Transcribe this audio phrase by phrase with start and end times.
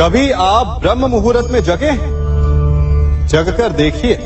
[0.00, 3.26] कभी आप ब्रह्म मुहूर्त में जगे हैं?
[3.26, 4.18] जगकर देखिए,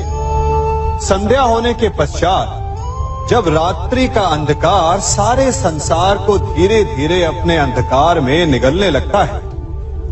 [1.03, 2.59] संध्या होने के पश्चात,
[3.31, 9.41] जब रात्रि का अंधकार सारे संसार को धीरे धीरे अपने अंधकार में निगलने लगता है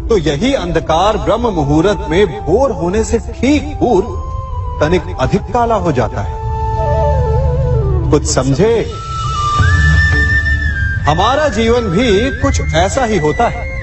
[0.09, 4.09] तो यही अंधकार ब्रह्म मुहूर्त में भोर होने से ठीक पूर्व
[4.81, 6.39] तनिक अधिक काला हो जाता है।
[8.11, 8.73] कुछ समझे?
[11.09, 12.09] हमारा जीवन भी
[12.41, 13.80] कुछ ऐसा ही होता है।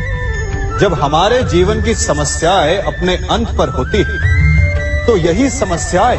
[0.79, 6.17] जब हमारे जीवन की समस्याएँ अपने अंत पर होती है तो यही समस्याएँ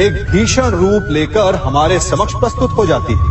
[0.00, 3.24] एक भीषण रूप लेकर हमारे समक्ष प्रस्तुत हो जाती है।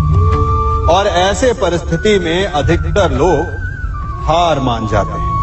[0.89, 3.57] और ऐसे परिस्थिति में अधिकतर लोग
[4.27, 5.33] हार मान जाते हैं,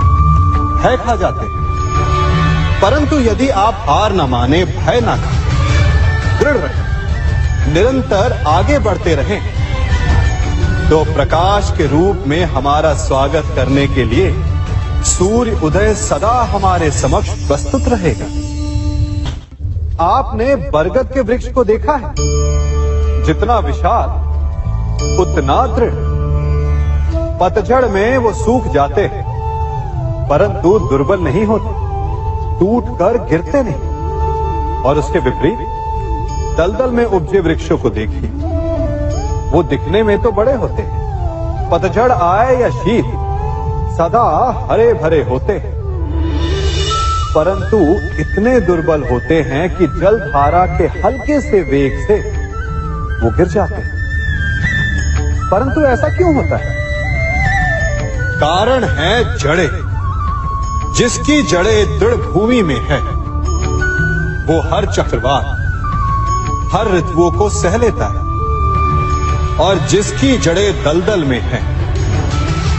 [0.76, 7.72] भय खा जाते हैं। परंतु यदि आप हार ना माने, भय ना खाए, दृढ़ रहे,
[7.72, 9.40] निरंतर आगे बढ़ते रहें
[10.90, 14.34] तो प्रकाश के रूप में हमारा स्वागत करने के लिए
[15.06, 18.24] सूर्य उदय सदा हमारे समक्ष प्रस्तुत रहेगा।
[20.04, 22.14] आपने बरगद के वृक्ष को देखा है?
[23.24, 24.08] जितना विशाल,
[25.18, 25.90] उतना दृढ़।
[27.40, 29.24] पतझड़ में वो सूख जाते हैं,
[30.28, 31.70] परंतु दुर्बल नहीं होते।
[32.60, 35.58] टूट कर गिरते नहीं। और उसके विपरीत,
[36.58, 38.30] दलदल में उपजे वृक्षों को देखिए।
[39.50, 41.06] वो दिखने में तो बड़े होते हैं।
[41.70, 43.04] पतझड़ आए या शीत
[43.96, 45.76] सदा हरे भरे होते हैं।
[47.36, 47.76] परंतु
[48.20, 52.14] इतने दुर्बल होते हैं कि जल धारा के हल्के से वेग से
[53.24, 53.96] वो गिर जाते हैं।
[55.50, 56.76] परंतु ऐसा क्यों होता है?
[58.36, 59.70] कारण है जड़े।
[60.96, 63.00] जिसकी जड़े दृढ़ भूमि में है,
[64.46, 65.44] वो हर चक्रवात,
[66.74, 68.20] हर ऋतुओं को सह लेता है
[69.56, 71.75] और जिसकी जड़े दलदल में है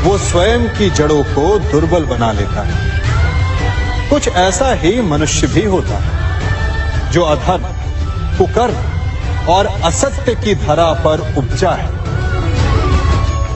[0.03, 2.97] वो स्वयं की जड़ों को दुर्बल बना लेता है।
[4.09, 7.63] कुछ ऐसा ही मनुष्य भी होता है, जो अधर्म,
[8.37, 8.75] कुकर्म
[9.53, 11.89] और असत्य की धरा पर उपजा है।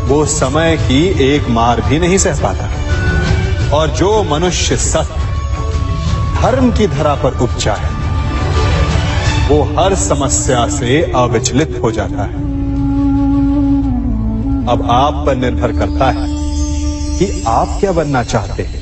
[0.05, 2.69] वो समय की एक मार भी नहीं सह पाता।
[3.77, 5.21] और जो मनुष्य सत्य,
[6.41, 7.89] धर्म की धरा पर उपजा है,
[9.47, 12.60] वो हर समस्या से अविचलित हो जाता है।
[14.69, 16.25] अब आप पर निर्भर करता है
[17.17, 18.79] कि आप क्या बनना चाहते हैं।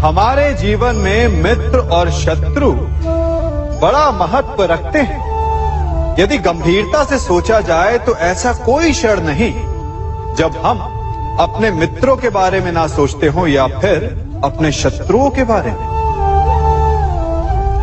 [0.00, 2.70] हमारे जीवन में मित्र और शत्रु
[3.80, 5.24] बड़ा महत्व रखते हैं।
[6.18, 9.52] यदि गंभीरता से सोचा जाए तो ऐसा कोई क्षण नहीं,
[10.36, 10.78] जब हम
[11.40, 14.04] अपने मित्रों के बारे में ना सोचते हो या फिर
[14.44, 15.84] अपने शत्रुओं के बारे में।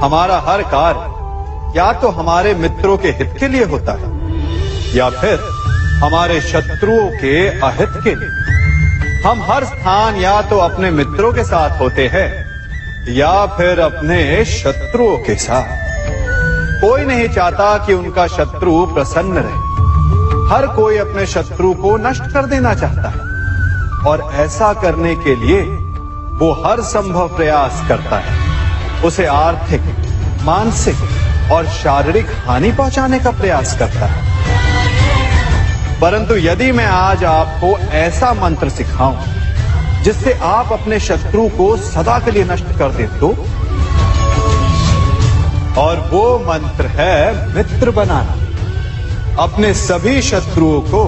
[0.02, 4.13] हमारा हर कार्य या तो हमारे मित्रों के हित के लिए होता है
[4.96, 5.40] या फिर
[6.04, 11.80] हमारे शत्रुओं के अहित के लिए। हम हर स्थान या तो अपने मित्रों के साथ
[11.80, 12.30] होते हैं,
[13.10, 15.82] या फिर अपने शत्रुओं के साथ।
[16.82, 19.62] कोई नहीं चाहता कि उनका शत्रु प्रसन्न रहे।
[20.54, 25.62] हर कोई अपने शत्रु को नष्ट कर देना चाहता है, और ऐसा करने के लिए
[26.40, 29.82] वो हर संभव प्रयास करता है। उसे आर्थिक,
[30.44, 34.33] मानसिक और शारीरिक हानि पहुँचाने का प्रयास करता है।
[36.04, 39.18] परंतु यदि मैं आज आपको ऐसा मंत्र सिखाऊं,
[40.04, 43.30] जिससे आप अपने शत्रु को सदा के लिए नष्ट कर दे तो
[45.82, 48.36] और वो मंत्र है मित्र बनाना।
[49.44, 51.04] अपने सभी शत्रुओं को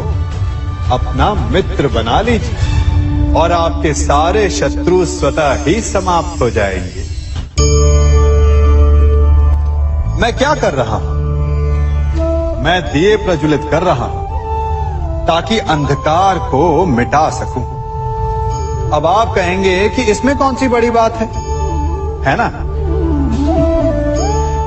[0.92, 7.04] अपना मित्र बना लीजिए, और आपके सारे शत्रु स्वतः ही समाप्त हो जाएँगे।
[10.22, 11.24] मैं क्या कर रहा हूँ?
[12.64, 14.25] मैं दिए प्रज्वलित कर रहा हूँ।
[15.28, 17.76] ताकि अंधकार को मिटा सकूँ।
[18.94, 21.28] अब आप कहेंगे कि इसमें कौन सी बड़ी बात है?
[22.30, 22.52] है ना?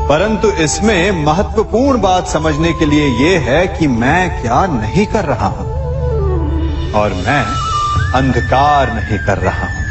[0.08, 5.46] परंतु इसमें महत्वपूर्ण बात समझने के लिए यह है कि मैं क्या नहीं कर रहा
[5.46, 5.68] हूँ।
[6.92, 7.44] और मैं
[8.14, 9.88] अंधकार नहीं कर रहा हूँ।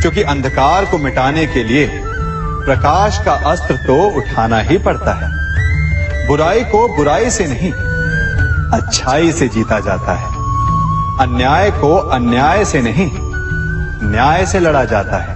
[0.00, 1.90] क्योंकि अंधकार को मिटाने के लिए
[2.66, 5.42] प्रकाश का अस्त्र तो उठाना ही पड़ता है।
[6.26, 7.91] बुराई को बुराई से नहीं
[8.72, 10.28] अच्छाई से जीता जाता है।
[11.20, 13.10] अन्याय को अन्याय से नहीं,
[14.04, 15.34] न्याय से लड़ा जाता है।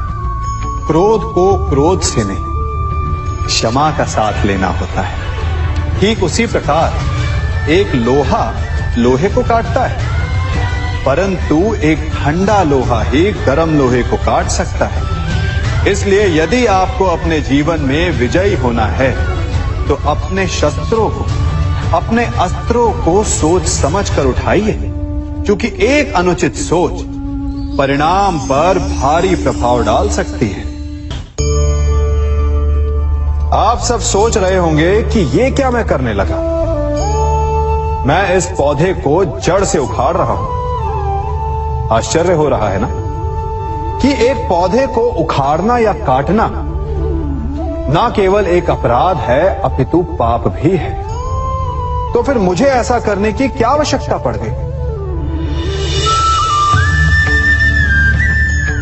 [0.87, 7.95] क्रोध को क्रोध से नहीं, क्षमा का साथ लेना होता है। ठीक उसी प्रकार, एक
[7.95, 8.45] लोहा
[8.99, 15.91] लोहे को काटता है, परंतु एक ठंडा लोहा ही गर्म लोहे को काट सकता है।
[15.91, 19.11] इसलिए यदि आपको अपने जीवन में विजयी होना है
[19.89, 21.27] तो अपने शस्त्रों को
[21.95, 24.79] अपने अस्त्रों को सोच समझ कर उठाइए,
[25.45, 26.93] क्योंकि एक अनुचित सोच
[27.79, 30.63] परिणाम पर भारी प्रभाव डाल सकती है।
[33.53, 36.37] आप सब सोच रहे होंगे कि ये क्या मैं करने लगा।
[38.07, 40.49] मैं इस पौधे को जड़ से उखाड़ रहा हूँ।
[41.93, 42.89] आश्चर्य हो रहा है ना?
[43.99, 46.51] कि एक पौधे को उखाड़ना या काटना
[47.93, 51.06] ना केवल एक अपराध है, अपितु पाप भी है।
[52.17, 54.51] तो फिर मुझे ऐसा करने की क्या आवश्यकता पड़ गई?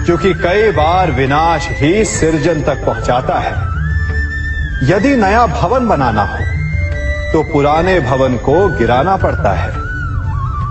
[0.05, 3.55] क्योंकि कई बार विनाश ही सृजन तक पहुंचाता है।
[4.91, 6.39] यदि नया भवन बनाना हो
[7.33, 9.71] तो पुराने भवन को गिराना पड़ता है।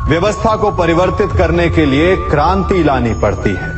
[0.10, 3.72] व्यवस्था को परिवर्तित करने के लिए क्रांति लानी पड़ती है।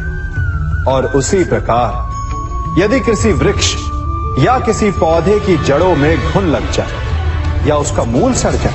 [0.87, 3.73] और उसी प्रकार, यदि किसी वृक्ष
[4.39, 7.04] या किसी पौधे की जड़ों में घुन लग जाए
[7.67, 8.73] या उसका मूल सड़ जाए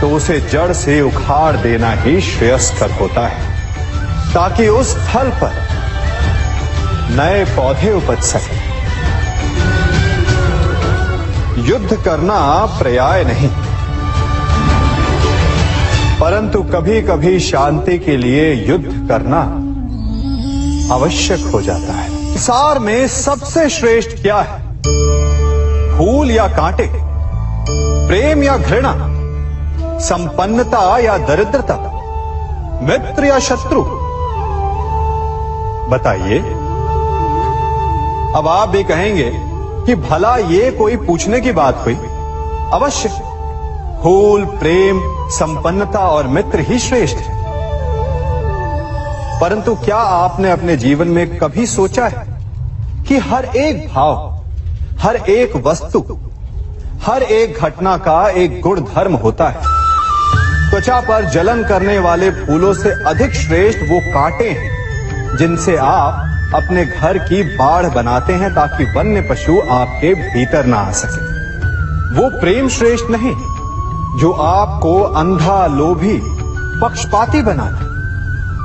[0.00, 3.40] तो उसे जड़ से उखाड़ देना ही श्रेयस्कर होता है,
[4.34, 5.52] ताकि उस फल पर
[7.10, 8.56] नए पौधे उपज सके।
[11.62, 13.48] युद्ध करना पर्याय नहीं।
[16.18, 19.40] परंतु कभी कभी शांति के लिए युद्ध करना
[20.94, 24.62] आवश्यक हो जाता है। सार में सबसे श्रेष्ठ क्या है?
[25.98, 27.07] फूल या कांटे?
[28.08, 28.94] प्रेम या घृणा,
[29.98, 31.74] संपन्नता या दरिद्रता,
[32.82, 33.82] मित्र या शत्रु।
[35.88, 36.38] बताइए,
[38.36, 39.32] अब आप भी कहेंगे
[39.86, 41.94] कि भला ये कोई पूछने की बात हुई?
[42.72, 43.08] अवश्य।
[44.02, 45.00] फूल, प्रेम,
[45.30, 47.44] संपन्नता और मित्र ही श्रेष्ठ है।
[49.40, 52.26] परंतु क्या आपने अपने जीवन में कभी सोचा है
[53.08, 54.40] कि हर एक भाव,
[55.00, 56.00] हर एक वस्तु
[57.02, 59.76] हर एक घटना का एक गुण धर्म होता है।
[60.70, 66.84] त्वचा पर जलन करने वाले फूलों से अधिक श्रेष्ठ वो कांटे हैं, जिनसे आप अपने
[66.84, 71.26] घर की बाढ़ बनाते हैं ताकि वन्य पशु आपके भीतर ना आ सके।
[72.14, 73.34] वो प्रेम श्रेष्ठ नहीं,
[74.18, 76.18] जो आपको अंधा लोभी
[76.80, 77.86] पक्षपाती बनाता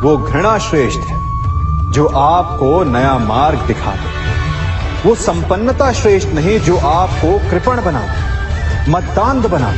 [0.04, 1.22] वो घृणा श्रेष्ठ है,
[1.92, 4.23] जो आपको नया मार्ग दिखा दे
[5.06, 8.02] वो संपन्नता श्रेष्ठ नहीं जो आपको कृपण बना
[8.90, 9.74] मतदान बना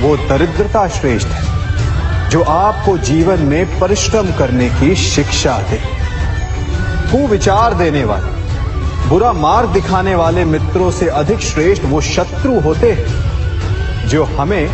[0.00, 5.80] वो दरिद्रता श्रेष्ठ है, जो आपको जीवन में परिश्रम करने की शिक्षा दे।
[7.10, 8.30] कुविचार देने वाले,
[9.08, 14.68] बुरा मार्ग दिखाने वाले मित्रों से अधिक श्रेष्ठ वो शत्रु होते हैं, जो हमें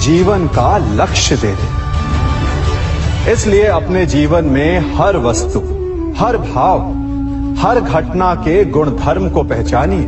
[0.00, 5.60] जीवन का लक्ष्य दे दे। इसलिए अपने जीवन में हर वस्तु,
[6.18, 6.78] हर भाव
[7.60, 10.06] हर घटना के गुण धर्म को पहचानिए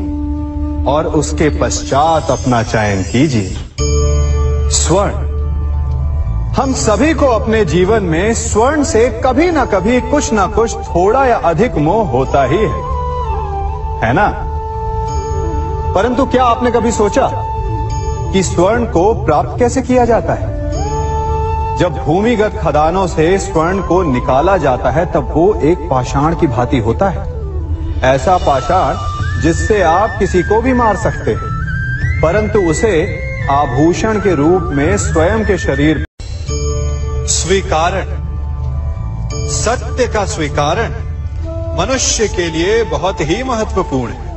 [0.92, 3.56] और उसके पश्चात अपना चयन कीजिए।
[4.70, 5.10] स्वर्ण।
[6.52, 11.26] हम सभी को अपने जीवन में स्वर्ण से कभी ना कभी कुछ ना कुछ थोड़ा
[11.26, 12.82] या अधिक मोह होता ही है।
[14.04, 14.32] है ना?
[15.92, 17.30] परंतु क्या आपने कभी सोचा
[18.32, 20.62] कि स्वर्ण को प्राप्त कैसे किया जाता है?
[21.78, 26.78] जब भूमिगत खदानों से स्वर्ण को निकाला जाता है, तब वो एक पाषाण की भांति
[26.78, 27.31] होता है।
[28.04, 28.96] ऐसा पाषाण
[29.42, 35.44] जिससे आप किसी को भी मार सकते हैं। परंतु उसे आभूषण के रूप में स्वयं
[35.44, 36.04] के शरीर
[37.28, 38.06] स्वीकारण,
[39.48, 40.90] सत्य का स्वीकारण
[41.78, 44.32] मनुष्य के लिए बहुत ही महत्वपूर्ण है।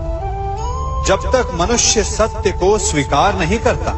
[1.06, 3.92] जब तक मनुष्य सत्य को स्वीकार नहीं करता,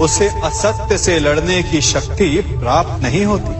[0.00, 3.54] उसे असत्य से लड़ने की शक्ति प्राप्त नहीं होती।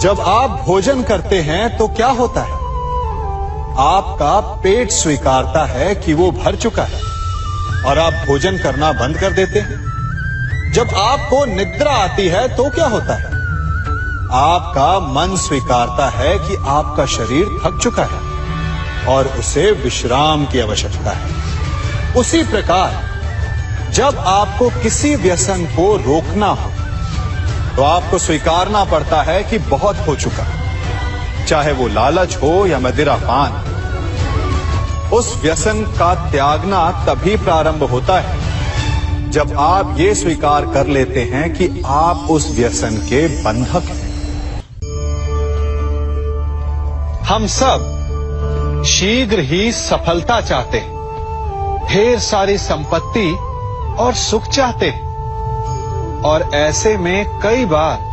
[0.00, 2.61] जब आप भोजन करते हैं तो क्या होता है?
[3.78, 7.00] आपका पेट स्वीकारता है कि वो भर चुका है
[7.86, 12.86] और आप भोजन करना बंद कर देते हैं। जब आपको निद्रा आती है तो क्या
[12.86, 13.30] होता है?
[14.32, 21.10] आपका मन स्वीकारता है कि आपका शरीर थक चुका है और उसे विश्राम की आवश्यकता
[21.10, 23.00] है। उसी प्रकार,
[23.90, 26.70] जब आपको किसी व्यसन को रोकना हो
[27.76, 30.42] तो आपको स्वीकारना पड़ता है कि बहुत हो चुका
[31.46, 33.52] चाहे वो लालच हो या मदिरा पान,
[35.12, 38.40] उस व्यसन का त्यागना तभी प्रारंभ होता है
[39.30, 44.10] जब आप ये स्वीकार कर लेते हैं कि आप उस व्यसन के बंधक हैं।
[47.24, 53.30] हम सब शीघ्र ही सफलता चाहते हैं, ढेर सारी संपत्ति
[53.98, 58.11] और सुख चाहते हैं। और ऐसे में कई बार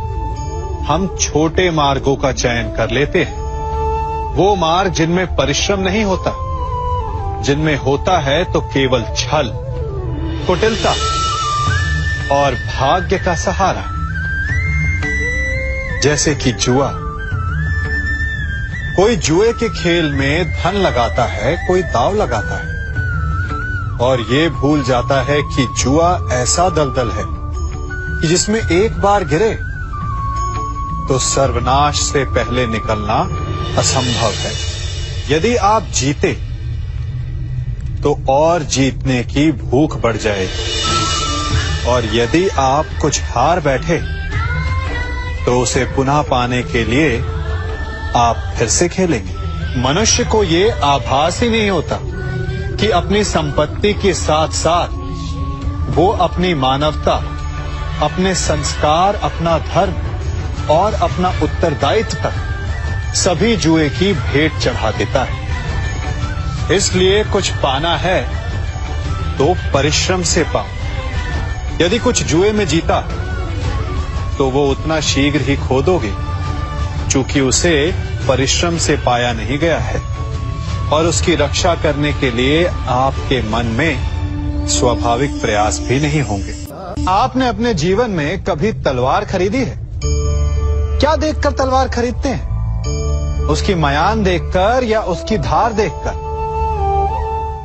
[0.86, 3.38] हम छोटे मार्गों का चयन कर लेते हैं।
[4.34, 6.32] वो मार्ग जिनमें परिश्रम नहीं होता,
[7.42, 9.52] जिनमें होता है तो केवल छल,
[10.46, 10.90] कुटिलता
[12.34, 13.84] और भाग्य का सहारा।
[16.02, 16.90] जैसे कि जुआ,
[18.96, 22.78] कोई जुए के खेल में धन लगाता है, कोई दाव लगाता है,
[24.00, 27.24] और ये भूल जाता है कि जुआ ऐसा दलदल है
[28.20, 29.50] कि जिसमें एक बार गिरे
[31.10, 33.14] तो सर्वनाश से पहले निकलना
[33.78, 34.52] असंभव है।
[35.30, 36.32] यदि आप जीते
[38.02, 43.98] तो और जीतने की भूख बढ़ जाएगी। और यदि आप कुछ हार बैठे
[45.44, 47.18] तो उसे पुनः पाने के लिए
[48.16, 49.34] आप फिर से खेलेंगे।
[49.82, 51.98] मनुष्य को ये आभास ही नहीं होता
[52.76, 54.88] कि अपनी संपत्ति के साथ साथ
[55.96, 57.16] वो अपनी मानवता,
[58.02, 60.08] अपने संस्कार, अपना धर्म
[60.68, 68.20] और अपना उत्तरदायित्व तक सभी जुए की भेंट चढ़ा देता है। इसलिए कुछ पाना है
[69.38, 70.66] तो परिश्रम से पाओ।
[71.80, 73.00] यदि कुछ जुए में जीता
[74.38, 76.12] तो वो उतना शीघ्र ही खो दोगे,
[77.10, 77.74] चूँकि उसे
[78.28, 80.00] परिश्रम से पाया नहीं गया है।
[80.90, 86.54] और उसकी रक्षा करने के लिए आपके मन में स्वाभाविक प्रयास भी नहीं होंगे।
[87.08, 89.78] आपने अपने जीवन में कभी तलवार खरीदी है?
[91.00, 92.50] क्या देखकर तलवार खरीदते हैं?
[93.40, 96.10] उसकी मयान देखकर या उसकी धार देखकर?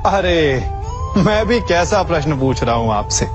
[0.05, 0.71] अरे,
[1.17, 3.25] मैं भी कैसा प्रश्न पूछ रहा हूँ आपसे।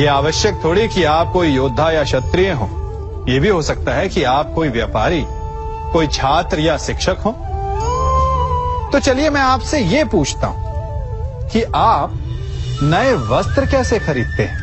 [0.00, 2.68] ये आवश्यक थोड़ी कि आप कोई योद्धा या क्षत्रिय हो।
[3.28, 5.26] ये भी हो सकता है कि आप कोई व्यापारी,
[5.92, 7.30] कोई छात्र या शिक्षक हो।
[8.92, 10.62] तो चलिए मैं आपसे ये पूछता हूँ
[11.48, 12.12] कि आप
[12.82, 14.58] नए वस्त्र कैसे खरीदते हैं?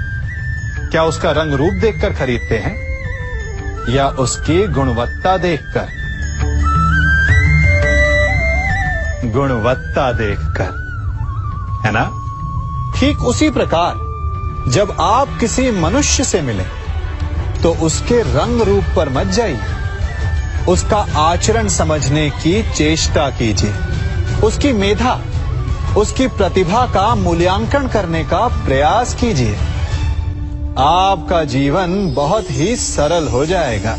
[0.91, 2.88] क्या उसका रंग रूप देखकर खरीदते हैं?
[3.89, 5.87] या उसकी गुणवत्ता देखकर।
[9.25, 10.69] गुणवत्ता देखकर।
[11.85, 12.11] है ना?
[12.99, 13.95] ठीक उसी प्रकार,
[14.71, 16.63] जब आप किसी मनुष्य से मिले
[17.63, 19.59] तो उसके रंग रूप पर मत जाइए।
[20.67, 23.73] उसका आचरण समझने की चेष्टा कीजिए।
[24.43, 25.21] उसकी मेधा,
[25.97, 29.59] उसकी प्रतिभा का मूल्यांकन करने का प्रयास कीजिए।
[30.79, 33.91] आपका जीवन बहुत ही सरल हो जाएगा।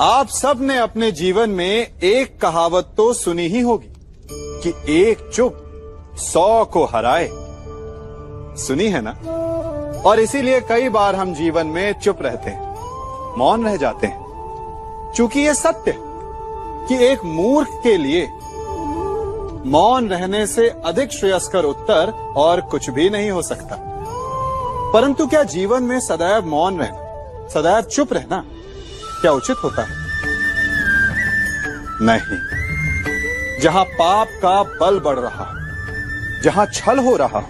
[0.00, 3.92] आप सबने अपने जीवन में एक कहावत तो सुनी ही होगी
[4.62, 7.28] कि एक चुप सौ को हराए।
[8.58, 9.10] सुनी है ना?
[10.00, 12.74] और इसीलिए कई बार हम जीवन में चुप रहते हैं,
[13.38, 15.94] मौन रह जाते हैं। चूँकि ये सत्य
[16.88, 18.26] कि एक मूर्ख के लिए
[19.70, 23.90] मौन रहने से अधिक श्रेयस्कर उत्तर और कुछ भी नहीं हो सकता।
[24.94, 28.42] परंतु क्या जीवन में सदैव मौन रहना सदैव चुप रहना
[29.20, 30.02] क्या उचित होता है?
[32.02, 32.38] नहीं।
[33.62, 35.46] जहाँ पाप का बल बढ़ रहा
[36.44, 37.42] जहाँ छल हो रहा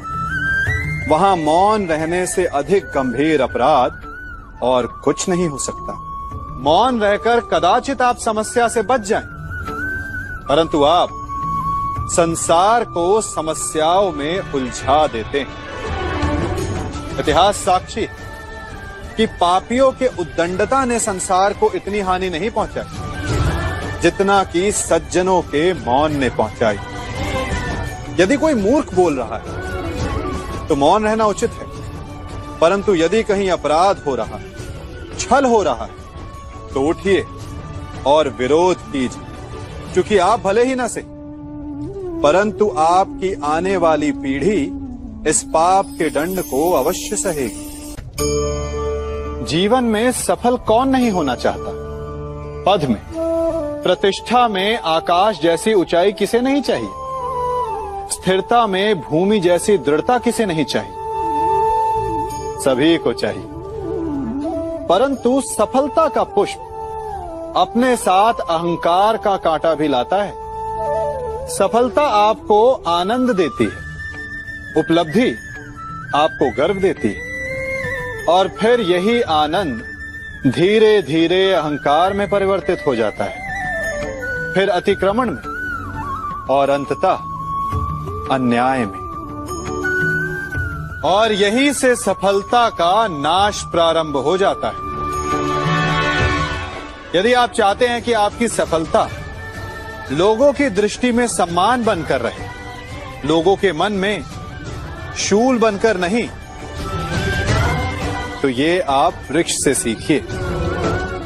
[1.08, 4.00] वहाँ मौन रहने से अधिक गंभीर अपराध
[4.62, 5.92] और कुछ नहीं हो सकता।
[6.62, 9.26] मौन रहकर कदाचित आप समस्या से बच जाएँ,
[10.48, 11.08] परंतु आप
[12.12, 15.63] संसार को समस्याओं में उलझा देते हैं।
[17.20, 18.06] इतिहास साक्षी
[19.16, 25.72] कि पापियों के उद्दंडता ने संसार को इतनी हानि नहीं पहुंचाई, जितना कि सज्जनों के
[25.74, 26.78] मौन ने पहुंचाई।
[28.20, 31.66] यदि कोई मूर्ख बोल रहा है तो मौन रहना उचित है।
[32.60, 37.24] परंतु यदि कहीं अपराध हो रहा है, छल हो रहा है तो उठिए
[38.06, 41.02] और विरोध कीजिए, क्योंकि आप भले ही ना से,
[42.22, 44.64] परंतु आपकी आने वाली पीढ़ी
[45.28, 47.94] इस पाप के दंड को अवश्य सहेगी।
[49.44, 51.70] जीवन में सफल कौन नहीं होना चाहता?
[52.66, 53.02] पद में।
[53.82, 56.88] प्रतिष्ठा में आकाश जैसी ऊंचाई किसे नहीं चाहिए?
[58.10, 60.94] स्थिरता में भूमि जैसी दृढ़ता किसे नहीं चाहिए?
[62.60, 63.48] सभी को चाहिए।
[64.86, 66.60] परंतु सफलता का पुष्प
[67.56, 70.34] अपने साथ अहंकार का कांटा भी लाता है।
[71.48, 73.83] सफलता आपको आनंद देती है।
[74.76, 75.30] उपलब्धि
[76.14, 77.34] आपको गर्व देती है।
[78.24, 79.82] और फिर यही आनंद
[80.46, 83.44] धीरे धीरे अहंकार में परिवर्तित हो जाता है।
[84.54, 85.42] फिर अतिक्रमण में
[86.50, 87.14] और अंततः
[88.34, 89.04] अन्याय में।
[91.04, 94.84] और यही से सफलता का नाश प्रारंभ हो जाता है।
[97.20, 99.08] यदि आप चाहते हैं कि आपकी सफलता
[100.12, 102.46] लोगों की दृष्टि में सम्मान बनकर रहे,
[103.28, 104.24] लोगों के मन में
[105.18, 106.28] शूल बनकर नहीं।
[108.42, 110.20] तो ये आप वृक्ष से सीखिए।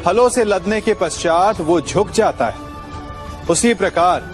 [0.04, 2.54] फलों से लदने के पश्चात वो झुक जाता है।
[3.50, 4.30] उसी प्रकार,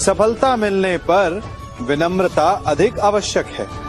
[0.00, 1.42] सफलता मिलने पर
[1.82, 3.82] विनम्रता अधिक आवश्यक है।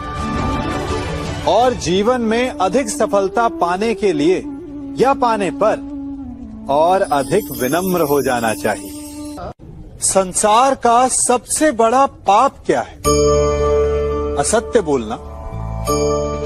[1.44, 4.44] और जीवन में अधिक सफलता पाने के लिए
[4.96, 5.94] या पाने पर
[6.68, 8.90] और अधिक विनम्र हो जाना चाहिए।
[10.00, 13.00] संसार का सबसे बड़ा पाप क्या है?
[14.38, 15.14] असत्य बोलना,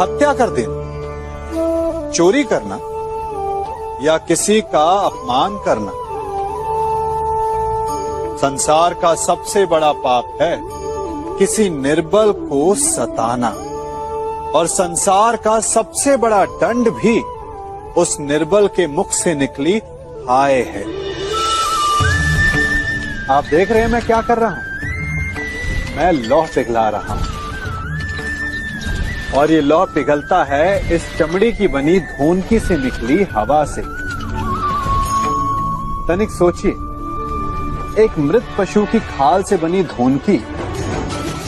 [0.02, 2.78] हत्या कर देना, चोरी करना,
[4.04, 5.92] या किसी का अपमान करना।
[8.37, 10.61] संसार का सबसे बड़ा पाप है
[11.38, 13.49] किसी निर्बल को सताना।
[14.59, 17.21] और संसार का सबसे बड़ा दंड भी
[18.00, 19.83] उस निर्बल के मुख से निकली
[20.28, 20.85] हाय है।
[23.30, 24.62] आप देख रहे हैं मैं क्या कर रहा हूँ?
[25.97, 27.38] मैं लौह पिघला रहा हूँ।
[29.37, 33.82] और ये लौह पिघलता है इस चमड़ी की बनी धोनकी से निकली हवा से।
[36.08, 36.70] तनिक सोचिए,
[38.04, 40.35] एक मृत पशु की खाल से बनी धोनकी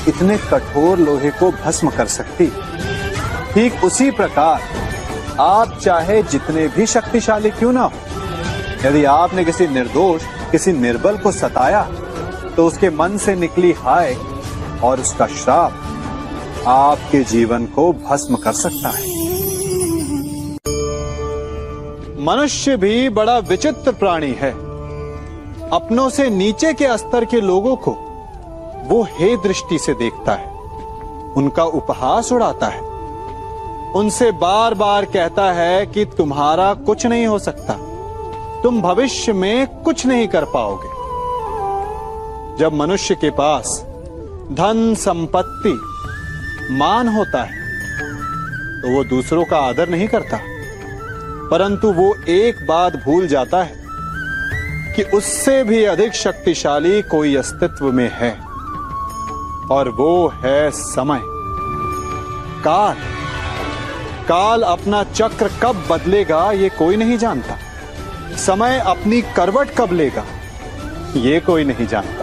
[0.08, 2.46] इतने कठोर लोहे को भस्म कर सकती।
[3.52, 4.60] ठीक उसी प्रकार,
[5.40, 7.92] आप चाहे जितने भी शक्तिशाली क्यों ना हो,
[8.84, 11.82] यदि आपने किसी निर्दोष, किसी निर्बल को सताया
[12.56, 14.16] तो उसके मन से निकली हाय
[14.84, 15.87] और उसका श्राप
[16.67, 19.21] आपके जीवन को भस्म कर सकता है।
[22.25, 24.50] मनुष्य भी बड़ा विचित्र प्राणी है।
[25.71, 27.90] अपनों से नीचे के स्तर के लोगों को
[28.88, 30.55] वो हे दृष्टि से देखता है।
[31.37, 32.81] उनका उपहास उड़ाता है।
[33.93, 37.75] उनसे बार बार कहता है कि तुम्हारा कुछ नहीं हो सकता।
[38.62, 41.00] तुम भविष्य में कुछ नहीं कर पाओगे।
[42.57, 43.87] जब मनुष्य के पास
[44.52, 45.89] धन, संपत्ति
[46.71, 47.59] मान होता है
[48.83, 50.39] तो वो दूसरों का आदर नहीं करता।
[51.50, 53.79] परंतु वो एक बात भूल जाता है
[54.95, 58.31] कि उससे भी अधिक शक्तिशाली कोई अस्तित्व में है,
[59.71, 61.21] और वो है समय।
[62.65, 62.97] काल।
[64.29, 67.57] काल अपना चक्र कब बदलेगा, ये कोई नहीं जानता।
[68.37, 70.25] समय अपनी करवट कब लेगा,
[71.17, 72.20] ये कोई नहीं जानता।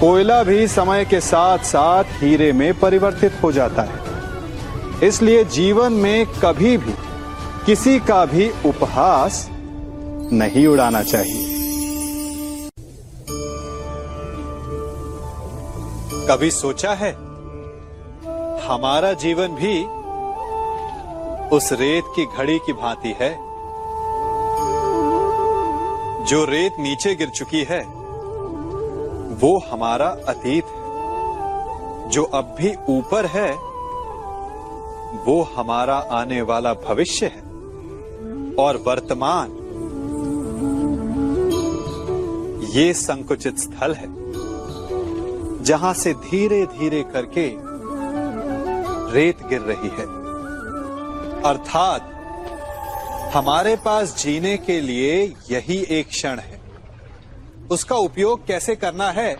[0.00, 6.26] कोयला भी समय के साथ साथ हीरे में परिवर्तित हो जाता है। इसलिए जीवन में
[6.42, 6.94] कभी भी,
[7.66, 9.48] किसी का भी उपहास
[10.32, 11.46] नहीं उड़ाना चाहिए।
[16.30, 17.12] कभी सोचा है,
[18.68, 19.76] हमारा जीवन भी
[21.56, 23.34] उस रेत की घड़ी की भांति है,
[26.24, 27.97] जो रेत नीचे गिर चुकी है?
[29.40, 30.88] वो हमारा अतीत है।
[32.10, 33.52] जो अब भी ऊपर है,
[35.26, 37.40] वो हमारा आने वाला भविष्य है
[38.54, 39.54] और वर्तमान।
[42.70, 44.08] ये संकुचित स्थल है,
[45.62, 47.54] जहाँ से धीरे धीरे करके
[49.12, 50.18] रेत गिर रही है।
[51.42, 52.14] अर्थात,
[53.34, 56.57] हमारे पास जीने के लिए यही एक क्षण है।
[57.70, 59.36] उसका उपयोग कैसे करना है,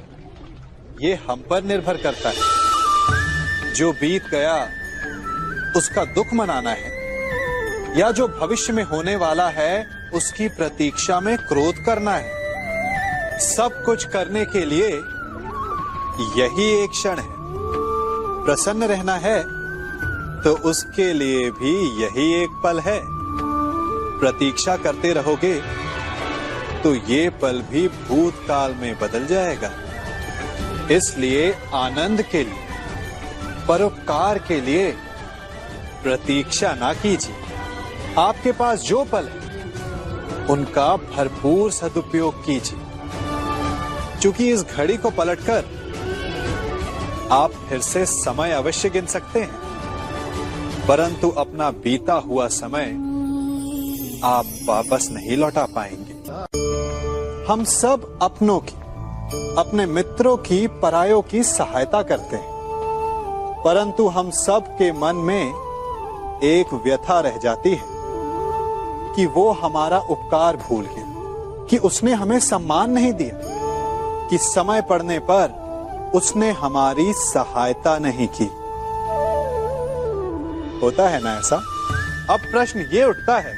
[1.02, 4.68] ये हम पर निर्भर करता है। जो बीत गया,
[5.76, 6.98] उसका दुख मनाना है।
[8.00, 12.32] या जो भविष्य में होने वाला है, उसकी प्रतीक्षा में क्रोध करना है।
[13.38, 14.88] सब कुछ करने के लिए
[16.36, 17.32] यही एक क्षण है।
[18.44, 19.42] प्रसन्न रहना है
[20.42, 23.00] तो उसके लिए भी यही एक पल है।
[24.20, 25.87] प्रतीक्षा करते रहोगे
[26.82, 29.72] तो ये पल भी भूतकाल में बदल जाएगा।
[30.90, 32.66] इसलिए आनंद के लिए,
[33.68, 34.92] परोपकार के लिए
[36.02, 37.34] प्रतीक्षा ना कीजिए।
[38.18, 39.64] आपके पास जो पल है,
[40.46, 42.78] उनका भरपूर सदुपयोग कीजिए।
[44.20, 45.64] क्योंकि इस घड़ी को पलटकर
[47.32, 49.68] आप फिर से समय अवश्य गिन सकते हैं।
[50.86, 52.84] परंतु अपना बीता हुआ समय
[54.24, 56.17] आप वापस नहीं लौटा पाएँगे।
[57.48, 58.74] हम सब अपनों की,
[59.58, 62.58] अपने मित्रों की, परायों की सहायता करते हैं।
[63.64, 65.46] परंतु हम सब के मन में
[66.42, 67.84] एक व्यथा रह जाती है
[69.14, 71.04] कि वो हमारा उपकार भूल गया,
[71.70, 73.38] कि उसने हमें सम्मान नहीं दिया,
[74.28, 75.68] कि समय पड़ने पर
[76.14, 78.50] उसने हमारी सहायता नहीं की।
[80.82, 81.56] होता है ना ऐसा?
[82.30, 83.57] अब प्रश्न ये उठता है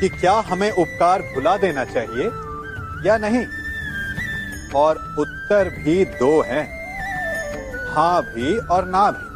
[0.00, 2.26] कि क्या हमें उपकार भुला देना चाहिए
[3.06, 3.44] या नहीं?
[4.74, 6.64] और उत्तर भी दो हैं।
[7.94, 9.28] हाँ भी और ना भी।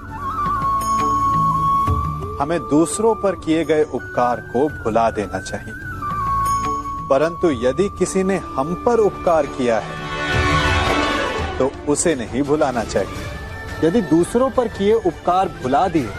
[2.41, 5.75] हमें दूसरों पर किए गए उपकार को भुला देना चाहिए।
[7.09, 10.03] परंतु यदि किसी ने हम पर उपकार किया है
[11.59, 16.11] तो उसे नहीं भुलाना चाहिए। यदि दूसरों पर किए उपकार भुला दिए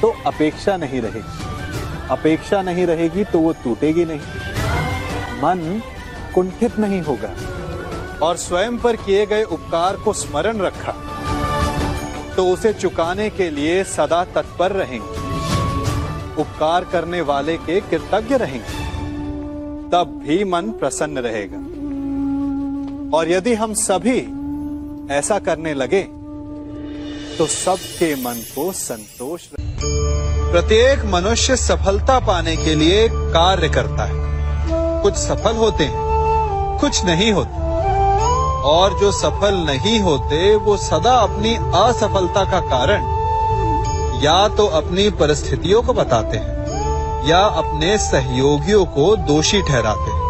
[0.00, 1.47] तो अपेक्षा नहीं रहेगी।
[2.10, 4.20] अपेक्षा नहीं रहेगी तो वो टूटेगी नहीं।
[5.42, 5.80] मन
[6.34, 7.34] कुंठित नहीं होगा
[8.22, 10.92] और स्वयं पर किए गए उपकार को स्मरण रखा
[12.36, 15.16] तो उसे चुकाने के लिए सदा तत्पर रहेंगे।
[16.40, 18.76] उपकार करने वाले के कृतज्ञ रहेंगे,
[19.90, 21.58] तब भी मन प्रसन्न रहेगा।
[23.16, 24.18] और यदि हम सभी
[25.14, 26.06] ऐसा करने लगे
[27.38, 29.40] तो सबके मन को संतोष
[30.52, 34.12] प्रत्येक मनुष्य सफलता पाने के लिए कार्य करता है।
[35.02, 35.96] कुछ सफल होते हैं,
[36.80, 37.58] कुछ नहीं होते।
[38.62, 43.02] और जो सफल नहीं होते, वो सदा अपनी असफलता का कारण
[44.24, 46.66] या तो अपनी परिस्थितियों को बताते हैं
[47.28, 50.22] या अपने सहयोगियों को दोषी ठहराते हैं।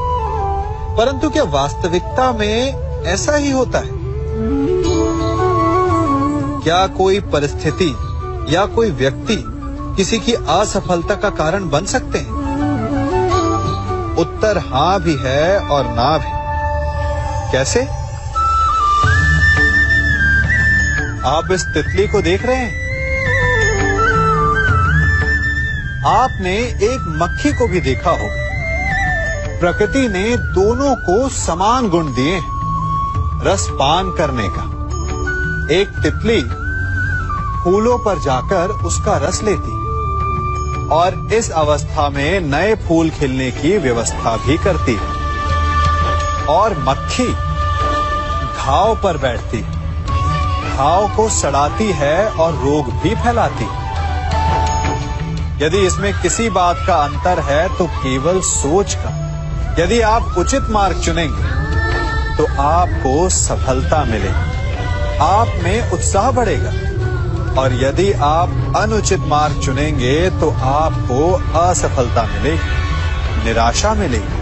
[0.96, 3.97] परंतु क्या वास्तविकता में ऐसा ही होता है?
[6.68, 7.96] क्या कोई परिस्थिति
[8.48, 9.44] या कोई व्यक्ति
[9.96, 12.30] किसी की असफलता का कारण बन सकते हैं?
[14.16, 16.28] उत्तर हाँ भी है और ना भी।
[17.52, 17.80] कैसे?
[21.28, 22.88] आप इस तितली को देख रहे हैं?
[26.06, 28.28] आपने एक मक्खी को भी देखा हो।
[29.60, 32.40] प्रकृति ने दोनों को समान गुण दिए
[33.50, 34.77] रस पान करने का।
[35.70, 36.40] एक तितली
[37.62, 39.72] फूलों पर जाकर उसका रस लेती
[40.92, 44.94] और इस अवस्था में नए फूल खिलने की व्यवस्था भी करती
[46.48, 49.60] और मक्खी घाव पर बैठती,
[50.70, 53.68] घाव को सड़ाती है और रोग भी फैलाती।
[55.64, 59.10] यदि इसमें किसी बात का अंतर है तो केवल सोच का।
[59.78, 61.42] यदि आप उचित मार्ग चुनेंगे
[62.36, 64.47] तो आपको सफलता मिलेगी।
[65.20, 66.70] आप में उत्साह बढ़ेगा।
[67.60, 74.36] और यदि आप अनुचित मार्ग चुनेंगे तो आपको असफलता मिलेगी, निराशा मिलेगी।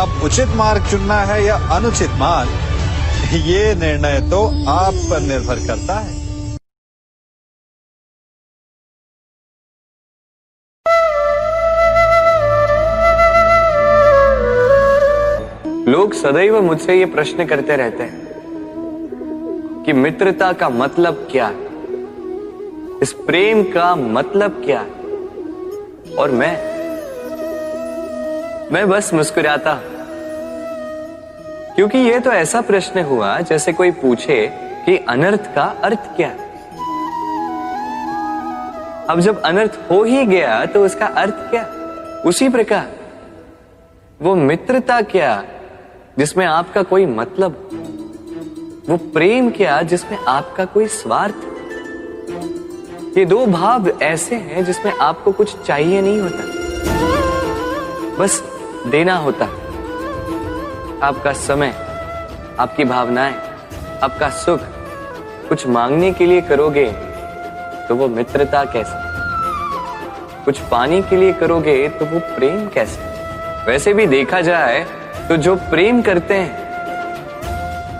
[0.00, 2.50] अब उचित मार्ग चुनना है या अनुचित मार्ग,
[3.46, 6.14] ये निर्णय तो आप पर निर्भर करता है।
[15.88, 18.25] लोग सदैव मुझसे ये प्रश्न करते रहते हैं।
[19.86, 21.64] कि मित्रता का मतलब क्या है?
[23.02, 26.14] इस प्रेम का मतलब क्या है?
[26.16, 26.54] और मैं
[28.72, 29.74] मैं बस मुस्कुराता
[31.76, 34.46] क्योंकि यह तो ऐसा प्रश्न हुआ जैसे कोई पूछे
[34.86, 36.44] कि अनर्थ का अर्थ क्या है?
[39.08, 41.64] अब जब अनर्थ हो ही गया तो उसका अर्थ क्या
[42.26, 42.86] उसी प्रकार,
[44.20, 45.42] वो मित्रता क्या
[46.18, 47.75] जिसमें आपका कोई मतलब
[48.88, 51.34] वो प्रेम क्या जिसमें आपका कोई स्वार्थ?
[53.18, 56.42] ये दो भाव ऐसे हैं जिसमें आपको कुछ चाहिए नहीं होता।
[58.18, 58.42] बस
[58.86, 59.44] देना होता।
[61.02, 61.74] आपका समय,
[62.60, 63.34] आपकी भावनाएँ,
[64.02, 64.60] आपका सुख
[65.48, 66.86] कुछ मांगने के लिए करोगे
[67.88, 69.04] तो वो मित्रता कैसे?
[70.44, 73.00] कुछ पाने के लिए करोगे तो वो प्रेम कैसे?
[73.66, 74.86] वैसे भी देखा जाए
[75.28, 76.65] तो जो प्रेम करते हैं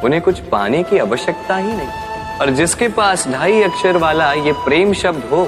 [0.06, 4.92] उन्हें कुछ पाने की आवश्यकता ही नहीं। और जिसके पास ढाई अक्षर वाला ये प्रेम
[4.94, 5.42] शब्द हो,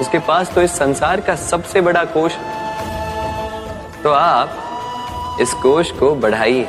[0.00, 2.32] उसके पास तो इस संसार का सबसे बड़ा कोष
[4.02, 6.66] तो आप इस कोष को बढ़ाइए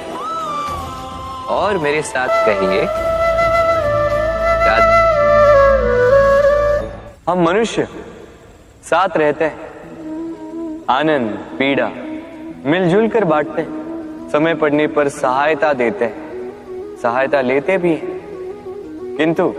[1.49, 2.81] और मेरे साथ कहिए
[7.29, 7.87] हम मनुष्य
[8.83, 9.57] साथ रहते हैं,
[10.89, 11.89] आनंद, पीड़ा,
[12.65, 13.80] मिलजुल कर बांटते हैं।
[14.31, 16.31] समय पड़ने पर सहायता देते हैं।
[17.01, 18.21] सहायता लेते भी हैं।
[19.17, 19.53] किंतु,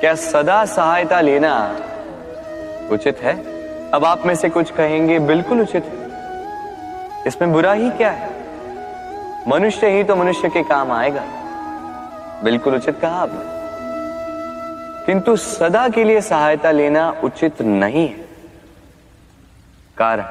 [0.00, 1.78] क्या सदा सहायता लेना
[2.90, 3.44] उचित है?
[3.90, 6.04] अब आप में से कुछ कहेंगे, बिल्कुल उचित है।
[7.26, 8.30] इसमें बुरा ही क्या है?
[9.48, 11.24] मनुष्य ही तो मनुष्य के काम आएगा।
[12.44, 13.54] बिल्कुल उचित कहा आपने।
[15.06, 18.28] किंतु सदा के लिए सहायता लेना उचित नहीं है।
[19.96, 20.24] कारण?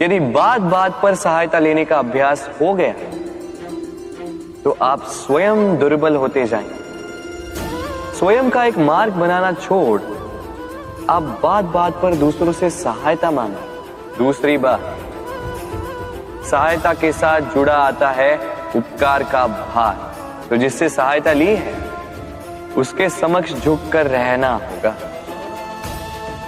[0.00, 2.92] यदि बात बात पर सहायता लेने का अभ्यास हो गया
[4.64, 6.80] तो आप स्वयं दुर्बल होते जाएँगे
[8.12, 10.00] स्वयं का एक मार्ग बनाना छोड़,
[11.10, 14.80] आप बात बात पर दूसरों से सहायता मांगे। दूसरी बात,
[16.50, 18.34] सहायता के साथ जुड़ा आता है
[18.76, 19.96] उपकार का भार।
[20.50, 21.74] तो जिससे सहायता ली है,
[22.76, 24.94] उसके समक्ष झुककर रहना होगा।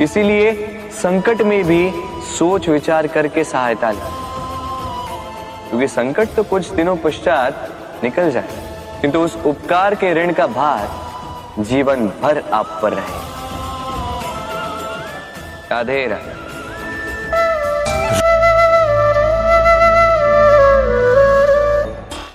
[0.00, 0.52] इसीलिए
[0.92, 1.90] संकट में भी
[2.28, 4.12] सोच विचार करके सहायता ले।
[5.68, 8.48] क्योंकि संकट तो कुछ दिनों पश्चात निकल जाए,
[9.00, 13.22] किंतु उस उपकार के ऋण का भार जीवन भर आप पर रहे।
[15.70, 16.06] राधे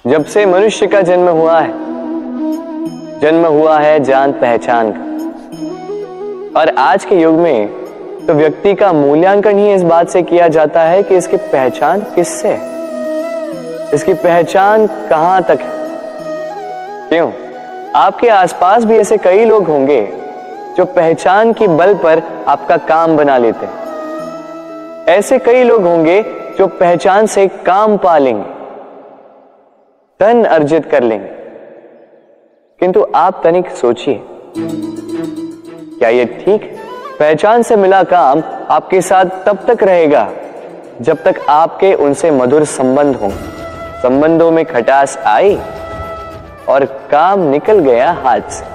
[0.05, 1.71] जब से मनुष्य का जन्म हुआ है,
[3.19, 5.08] जन्म हुआ है जान पहचान का।
[6.57, 7.67] और आज के युग में
[8.27, 12.57] तो व्यक्ति का मूल्यांकन ही इस बात से किया जाता है कि इसकी पहचान किससे
[13.93, 15.89] इसकी पहचान कहाँ तक है?
[17.09, 17.31] क्यों?
[17.95, 20.13] आपके आसपास भी ऐसे कई लोग होंगे
[20.77, 23.73] जो पहचान की बल पर आपका काम बना लेते हैं।
[25.05, 26.21] ऐसे कई लोग होंगे
[26.57, 28.45] जो पहचान से काम पा लेंगे,
[30.21, 31.29] धन अर्जित कर लेंगे।
[32.79, 34.21] किंतु आप तनिक सोचिए।
[35.99, 36.61] क्या यह ठीक?
[37.19, 40.27] पहचान से मिला काम आपके साथ तब तक रहेगा,
[41.01, 43.29] जब तक आपके उनसे मधुर संबंध हों।
[44.01, 45.55] संबंधों में खटास आई
[46.69, 48.65] और काम निकल गया हाथ से।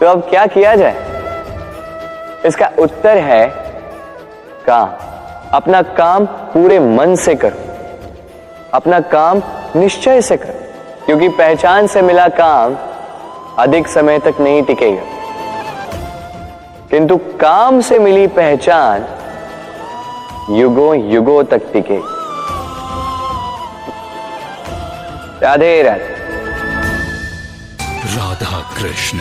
[0.00, 0.96] तो अब क्या किया जाए?
[2.46, 3.46] इसका उत्तर है
[4.66, 4.90] काम।
[5.52, 7.66] अपना काम पूरे मन से करो।
[8.74, 9.42] अपना काम
[9.76, 12.76] निश्चय से करो, क्योंकि पहचान से मिला काम
[13.58, 15.02] अधिक समय तक नहीं टिकेगा।
[16.90, 19.04] किंतु काम से मिली पहचान
[20.50, 21.98] युगों युगों तक टिके।
[25.42, 26.16] राधे राधे।
[28.16, 29.18] राधा कृष्ण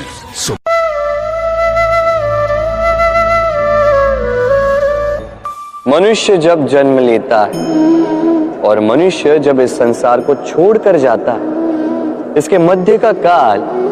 [5.87, 11.55] मनुष्य जब जन्म लेता है और मनुष्य जब इस संसार को छोड़कर जाता है
[12.37, 13.86] इसके मध्य का काल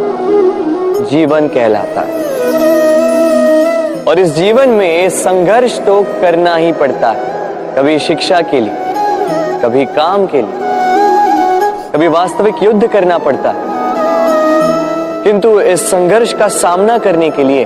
[1.09, 2.25] जीवन कहलाता है।
[4.03, 8.73] और इस जीवन में संघर्ष तो करना ही पड़ता है। कभी शिक्षा के लिए,
[9.63, 10.59] कभी काम के लिए,
[11.93, 13.75] कभी वास्तविक युद्ध करना पड़ता है।
[15.23, 17.65] किंतु इस संघर्ष का सामना करने के लिए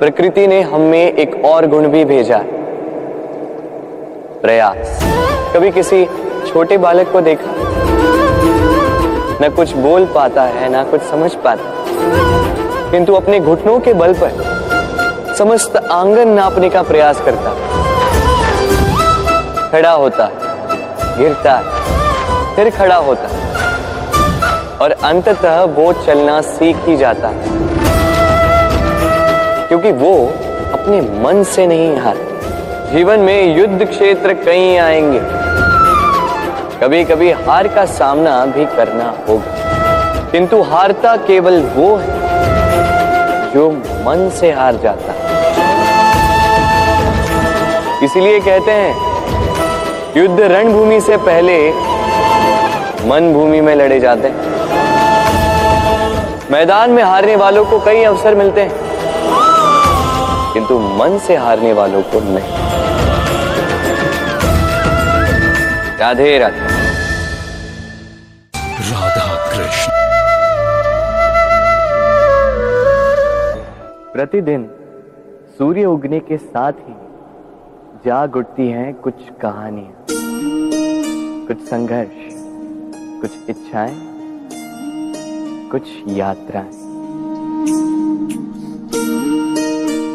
[0.00, 2.60] प्रकृति ने हमें एक और गुण भी भेजा है।
[4.42, 5.04] प्रयास।
[5.54, 6.06] कभी किसी
[6.52, 7.52] छोटे बालक को देखा,
[9.42, 11.79] न कुछ बोल पाता है, ना कुछ समझ पाता।
[12.90, 14.50] किंतु अपने घुटनों के बल पर
[15.38, 17.50] समस्त आँगन नापने का प्रयास करता।
[19.72, 20.30] खड़ा होता,
[21.18, 21.62] गिरता,
[22.56, 23.28] फिर खड़ा होता।
[24.80, 27.32] और अंततः वो चलना सीख ही जाता।
[29.66, 30.26] क्योंकि वो
[30.72, 32.16] अपने मन से नहीं हार।
[32.92, 35.20] जीवन में युद्ध क्षेत्र कई आएँगे।
[36.80, 39.69] कभी कभी हार का सामना भी करना होगा।
[40.32, 43.70] किंतु हारता केवल वो है जो
[44.04, 45.18] मन से हार जाता है।
[48.04, 48.92] इसलिए कहते हैं,
[50.16, 51.56] युद्ध रणभूमि से पहले
[53.08, 54.38] मन भूमि में लड़े जाते हैं।
[56.52, 58.72] मैदान में हारने वालों को कई अवसर मिलते हैं,
[60.54, 62.52] किंतु मन से हारने वालों को नहीं।
[66.00, 66.60] राधे राधे।
[68.90, 69.99] राधा कृष्ण।
[74.12, 74.62] प्रतिदिन
[75.58, 76.94] सूर्य उगने के साथ ही
[78.04, 80.06] जाग उठती हैं कुछ कहानियाँ,
[81.46, 82.16] कुछ संघर्ष,
[83.20, 83.94] कुछ इच्छाएँ,
[85.70, 86.70] कुछ यात्राएँ।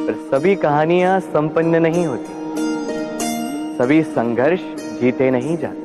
[0.08, 2.34] पर सभी कहानियाँ संपन्न नहीं होती,
[3.78, 4.66] सभी संघर्ष
[5.02, 5.84] जीते नहीं जाते,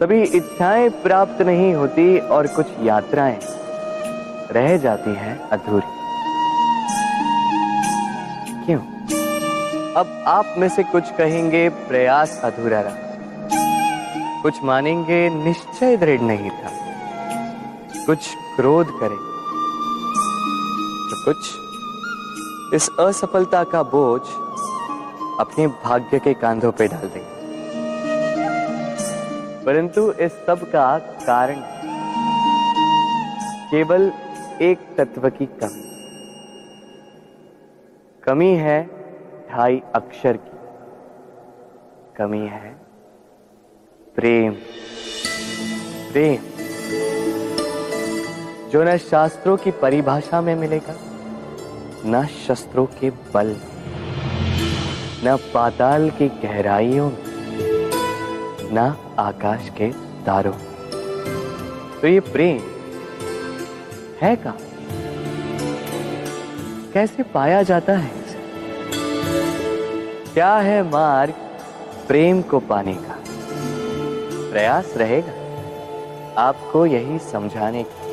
[0.00, 3.38] सभी इच्छाएँ प्राप्त नहीं होती और कुछ यात्राएँ
[4.52, 5.97] रह जाती हैं अधूरी।
[8.70, 8.80] क्यों?
[9.94, 12.94] अब आप में से कुछ कहेंगे, प्रयास अधूरा रहा।
[14.42, 16.70] कुछ मानेंगे, निश्चय दृढ़ नहीं था।
[18.06, 18.18] कुछ
[18.56, 19.18] क्रोध करें।
[21.10, 21.36] तो कुछ,
[22.74, 24.22] इस असफलता का बोझ
[25.40, 27.38] अपने भाग्य के कांधों पे डाल देंगे।
[29.64, 31.56] परंतु इस सब का कारण
[33.70, 34.12] केवल
[34.62, 35.97] एक तत्व की कमी।
[38.28, 38.90] कमी है
[39.50, 40.58] ढाई अक्षर की।
[42.16, 42.76] कमी है
[44.16, 44.52] प्रेम।
[46.12, 46.42] प्रेम।
[48.68, 50.94] जो न शास्त्रों की परिभाषा में मिलेगा,
[52.04, 53.56] न शस्त्रों के बल
[55.24, 57.24] न पाताल की गहराइयों में,
[58.72, 59.90] न आकाश के
[60.26, 60.58] तारों
[62.00, 62.60] तो ये प्रेम
[64.22, 64.54] है का
[66.98, 68.10] कैसे पाया जाता है
[70.34, 71.34] क्या है मार्ग
[72.08, 73.18] प्रेम को पाने का?
[74.50, 75.32] प्रयास रहेगा
[76.42, 78.08] आपको यही समझाने का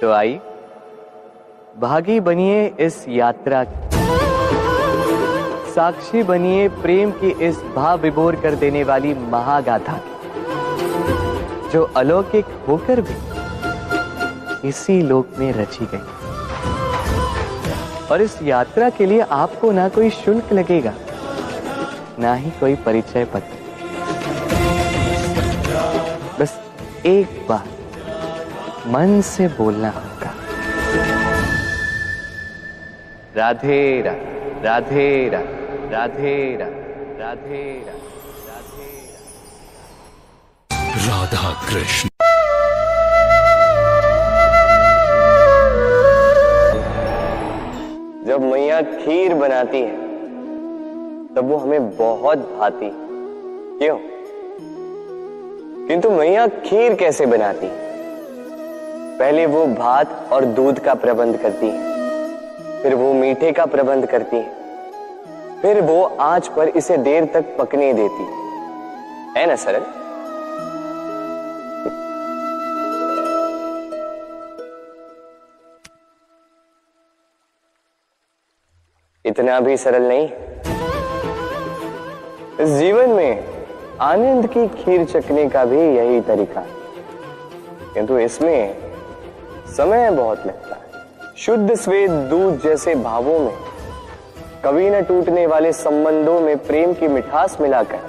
[0.00, 0.34] तो आई
[1.78, 3.80] भागी बनिए इस यात्रा की।
[5.72, 13.00] साक्षी बनिए प्रेम की इस भाव विभोर कर देने वाली महागाथा की, जो अलौकिक होकर
[13.00, 13.35] भी
[14.64, 16.04] इसी लोक में रची गई।
[18.10, 20.92] और इस यात्रा के लिए आपको ना कोई शुल्क लगेगा,
[22.18, 23.54] ना ही कोई परिचय पत्र।
[26.40, 26.58] बस
[27.06, 27.64] एक बार
[28.88, 30.32] मन से बोलना होगा।
[33.36, 35.40] राधे राधे रा,
[35.90, 36.74] राधे राधे
[37.20, 37.64] राधे
[41.06, 42.15] राधा कृष्ण।
[48.76, 49.90] मैया खीर बनाती है,
[51.34, 52.90] तब वो हमें बहुत भाती।
[53.78, 53.96] क्यों?
[55.88, 57.68] किंतु मैया खीर कैसे बनाती?
[59.18, 64.36] पहले वो भात और दूध का प्रबंध करती है, फिर वो मीठे का प्रबंध करती
[64.36, 64.54] है,
[65.62, 69.82] फिर वो आँच पर इसे देर तक पकने देती है। ना सरल
[79.36, 80.28] इतना भी सरल नहीं।
[82.60, 83.44] इस जीवन में
[84.00, 86.60] आनंद की खीर चखने का भी यही तरीका
[87.94, 88.76] किंतु इसमें
[89.76, 91.02] समय बहुत लगता है।
[91.36, 93.52] शुद्ध स्वेद दूध जैसे भावों में,
[94.64, 98.06] कभी न टूटने वाले संबंधों में प्रेम की मिठास मिलाकर,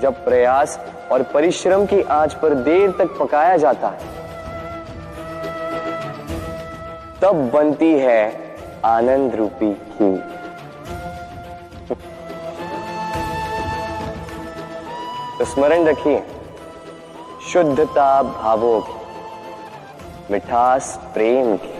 [0.00, 0.78] जब प्रयास
[1.12, 4.14] और परिश्रम की आँच पर देर तक पकाया जाता है,
[7.22, 8.45] तब बनती है
[8.86, 10.18] आनंद रूपी खीर
[15.38, 16.22] तो स्मरण रखिए,
[17.52, 21.74] शुद्धता भावों की, मिठास प्रेम की,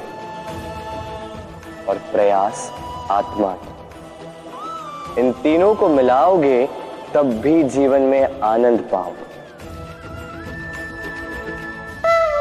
[1.89, 2.71] और प्रयास
[3.11, 6.69] आत्मा की। इन तीनों को मिलाओगे,
[7.15, 9.25] तब भी जीवन में आनंद पाओगे।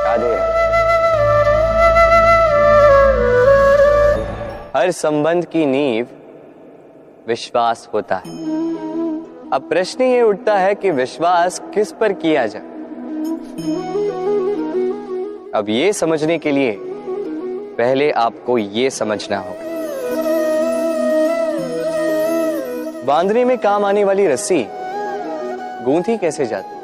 [0.05, 0.54] राधे
[4.75, 6.07] हर संबंध की नींव
[7.27, 8.31] विश्वास होता है।
[9.53, 12.61] अब प्रश्न ये उठता है कि विश्वास किस पर किया जाए?
[15.55, 16.77] अब ये समझने के लिए
[17.77, 19.63] पहले आपको ये समझना होगा।
[23.05, 24.65] बांधने में काम आने वाली रस्सी
[25.85, 26.75] गूंथी कैसे जाती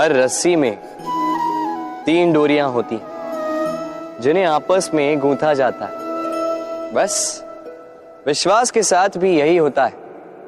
[0.00, 0.76] हर रस्सी में
[2.06, 3.00] तीन डोरियाँ होती
[4.22, 6.05] जिन्हें आपस में गूंथा जाता है।
[6.94, 7.44] बस,
[8.26, 9.92] विश्वास के साथ भी यही होता है।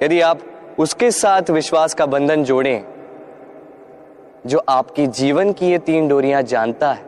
[0.02, 0.40] यदि आप
[0.78, 2.84] उसके साथ विश्वास का बंधन जोड़ें,
[4.46, 7.04] जो आपकी जीवन की ये तीन डोरियाँ जानता है,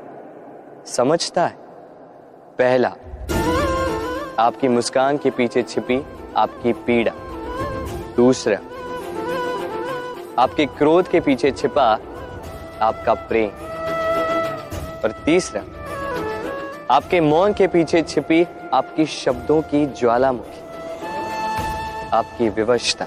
[0.87, 1.57] समझता है।
[2.59, 2.89] पहला,
[4.39, 6.05] आपकी मुस्कान के पीछे छिपी
[6.37, 7.13] आपकी पीड़ा।
[8.17, 8.59] दूसरा,
[10.39, 11.99] आपके क्रोध के पीछे छिपा
[12.83, 13.51] आपका प्रेम।
[15.05, 15.63] और तीसरा,
[16.91, 20.61] आपके मौन के पीछे छिपी आपकी शब्दों की ज्वालामुखी,
[22.13, 23.07] आपकी विवशता।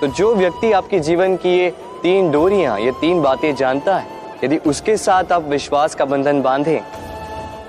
[0.00, 1.70] तो जो व्यक्ति आपके जीवन की ये
[2.02, 4.06] तीन डोरियाँ, ये तीन बातें जानता है,
[4.44, 6.80] यदि उसके साथ आप विश्वास का बंधन बांधे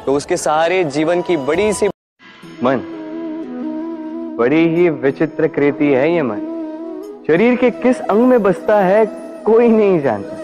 [0.05, 1.87] तो उसके सहारे जीवन की बड़ी सी
[2.63, 2.83] मन,
[4.39, 6.39] बड़ी ही विचित्र कृति है ये मन।
[7.27, 9.05] शरीर के किस अंग में बसता है,
[9.45, 10.37] कोई नहीं जानता।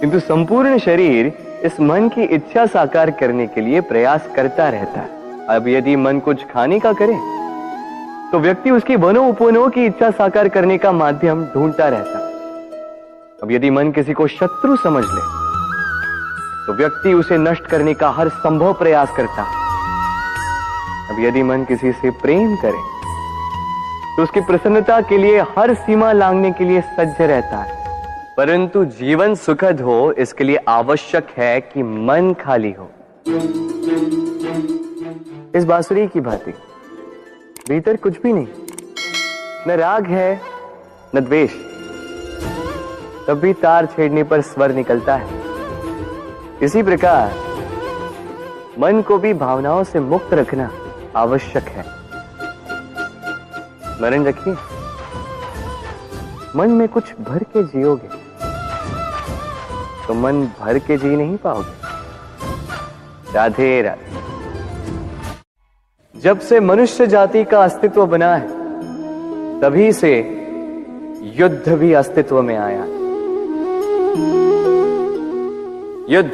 [0.00, 1.32] किंतु संपूर्ण शरीर
[1.64, 6.18] इस मन की इच्छा साकार करने के लिए प्रयास करता रहता है। अब यदि मन
[6.20, 7.14] कुछ खाने का करे
[8.32, 12.18] तो व्यक्ति उसकी वनो उपवनों की इच्छा साकार करने का माध्यम ढूंढता रहता।
[13.42, 15.20] अब यदि मन किसी को शत्रु समझ ले
[16.66, 19.42] तो व्यक्ति उसे नष्ट करने का हर संभव प्रयास करता।
[21.10, 22.90] अब यदि मन किसी से प्रेम करे
[24.16, 27.80] तो उसकी प्रसन्नता के लिए हर सीमा लांगने के लिए सज्ज रहता है।
[28.36, 32.90] परंतु जीवन सुखद हो, इसके लिए आवश्यक है कि मन खाली हो।
[35.56, 36.52] इस बांसुरी की भांति।
[37.68, 38.46] भीतर कुछ भी नहीं।
[39.68, 40.40] न राग है,
[41.14, 41.50] न द्वेष।
[43.26, 45.40] तब भी तार छेड़ने पर स्वर निकलता है।
[46.62, 47.34] इसी प्रकार,
[48.78, 50.70] मन को भी भावनाओं से मुक्त रखना
[51.16, 51.82] आवश्यक है।
[53.88, 54.54] स्मरण रखिए,
[56.56, 58.08] मन में कुछ भर के जियोगे
[60.06, 61.72] तो मन भर के जी नहीं पाओगे।
[63.34, 64.21] राधे राधे।
[66.22, 68.48] जब से मनुष्य जाति का अस्तित्व बना है,
[69.60, 70.10] तभी से
[71.36, 72.84] युद्ध भी अस्तित्व में आया।
[76.08, 76.30] युद्ध,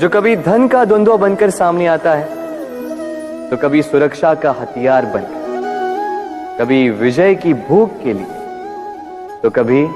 [0.00, 6.58] जो कभी धन का द्वंद्व बनकर सामने आता है तो कभी सुरक्षा का हथियार बनकर,
[6.60, 9.86] कभी विजय की भूख के लिए तो कभी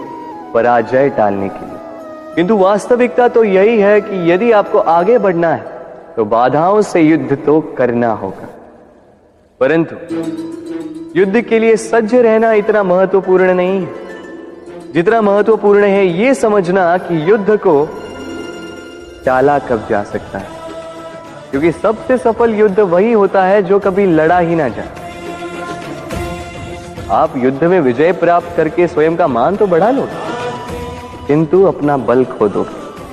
[0.55, 5.80] पराजय टालने के लिए। किंतु वास्तविकता तो यही है कि यदि आपको आगे बढ़ना है
[6.21, 8.49] तो बाधाओं से युद्ध तो करना होगा।
[9.61, 9.97] परंतु
[11.17, 17.31] युद्ध के लिए सज्ज रहना इतना महत्वपूर्ण नहीं है। जितना महत्वपूर्ण है यह समझना कि
[17.31, 17.73] युद्ध को
[19.27, 20.49] टाला कब जा सकता है।
[21.51, 24.91] क्योंकि सबसे सफल युद्ध वही होता है जो कभी लड़ा ही ना जाए।
[27.11, 30.07] आप युद्ध में विजय प्राप्त करके स्वयं का मान तो बढ़ा लो,
[31.27, 32.67] किंतु अपना बल खो दो।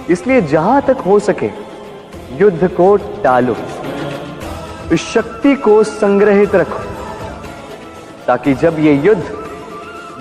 [0.10, 1.49] इसलिए जहाँ तक हो सके
[2.32, 3.55] युद्ध को टालो।
[4.93, 6.84] इस शक्ति को संग्रहित रखो,
[8.28, 9.23] ताकि जब ये युद्ध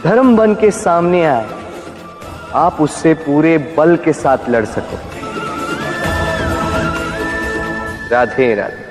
[0.04, 1.46] धर्म बन के सामने आए,
[2.54, 4.98] आप उससे पूरे बल के साथ लड़ सको।
[8.12, 8.84] राधे राधे।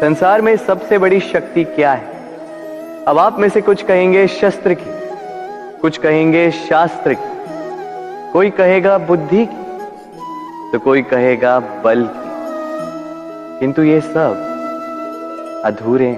[0.00, 2.12] संसार में सबसे बड़ी शक्ति क्या है?
[3.08, 4.90] अब आप में से कुछ कहेंगे शस्त्र की,
[5.80, 7.32] कुछ कहेंगे शास्त्र की,
[8.32, 9.63] कोई कहेगा बुद्धि की।
[10.74, 16.12] तो कोई कहेगा, बल की। किंतु ये सब अधूरे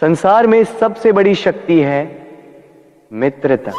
[0.00, 2.00] संसार में सबसे बड़ी शक्ति है
[3.12, 3.72] मित्रता।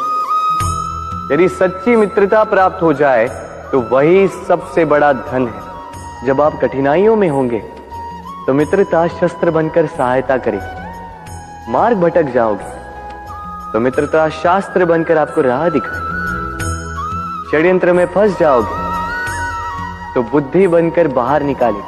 [1.34, 3.28] यदि सच्ची मित्रता प्राप्त हो जाए
[3.72, 7.62] तो वही सबसे बड़ा धन है। जब आप कठिनाइयों में होंगे
[8.46, 12.76] तो मित्रता शस्त्र बनकर सहायता करेगी। मार्ग भटक जाओगे
[13.72, 16.16] तो मित्रता शास्त्र बनकर आपको राह दिखाए
[17.50, 18.76] षड्यंत्र में फंस जाओगे
[20.14, 21.82] तो बुद्धि बनकर बाहर निकाले।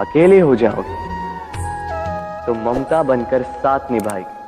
[0.00, 0.94] अकेले हो जाओगे
[2.46, 4.40] तो ममता बनकर साथ निभाएगी।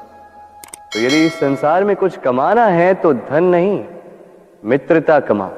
[0.92, 3.84] तो यदि इस संसार में कुछ कमाना है तो धन नहीं,
[4.62, 5.52] मित्रता कमाओ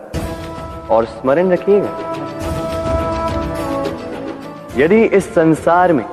[0.91, 1.93] और स्मरण रखिएगा।
[4.77, 6.05] यदि इस संसार में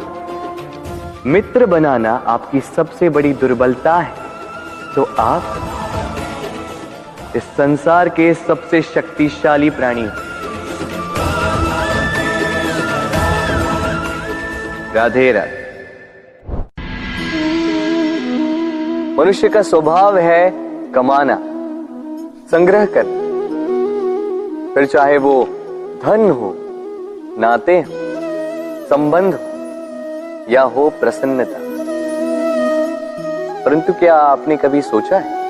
[1.26, 4.14] मित्र बनाना आपकी सबसे बड़ी दुर्बलता है
[4.96, 5.44] तो आप
[7.36, 10.08] इस संसार के सबसे शक्तिशाली प्राणी।
[14.96, 15.64] राधे राधे।
[19.18, 20.54] मनुष्य का स्वभाव है
[20.92, 21.36] कमाना,
[22.52, 23.04] संग्रह कर
[24.74, 25.44] फिर चाहे वो
[26.04, 26.56] धन हो,
[27.40, 27.94] नाते हो,
[28.88, 31.60] संबंध हो, या हो प्रसन्नता।
[33.66, 35.43] परंतु क्या आपने कभी सोचा है?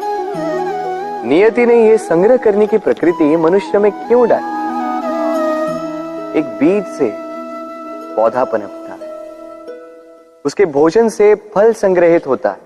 [1.26, 4.52] नियति ने यह संग्रह करने की प्रकृति मनुष्य में क्यों डाली
[6.40, 7.10] एक बीज से
[8.16, 9.12] पौधा पनपता है।
[10.46, 12.58] उसके भोजन से फल संग्रहित होता है।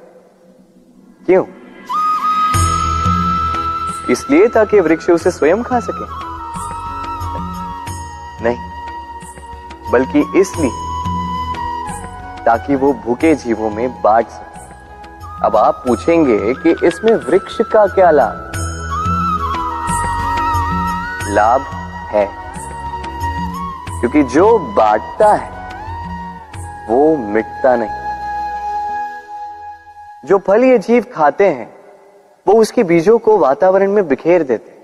[1.26, 1.44] क्यों?
[4.12, 6.08] इसलिए ताकि वृक्ष उसे स्वयं खा सके।
[8.44, 8.58] नहीं,
[9.92, 10.72] बल्कि इसलिए
[12.46, 14.47] ताकि वो भूखे जीवों में बांट सके।
[15.44, 18.52] अब आप पूछेंगे कि इसमें वृक्ष का क्या लाभ?
[21.30, 21.62] लाभ
[22.08, 22.30] है।
[24.00, 25.52] क्योंकि जो बांटता है,
[26.90, 27.90] वो मिटता नहीं।
[30.26, 31.76] जो फल ये जीव खाते हैं,
[32.48, 34.78] वो उसके बीजों को वातावरण में बिखेर देते हैं,